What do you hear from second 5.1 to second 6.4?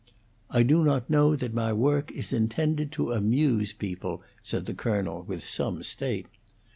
with some state.